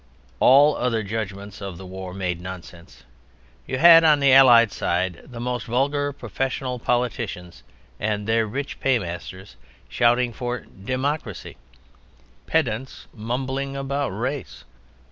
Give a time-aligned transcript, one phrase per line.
[0.39, 3.03] All other judgments of the war made nonsense:
[3.67, 7.61] You had, on the Allied side, the most vulgar professional politicians
[7.99, 9.57] and their rich paymasters
[9.89, 11.55] shouting for "Democracy;"
[12.47, 14.63] pedants mumbling about "Race."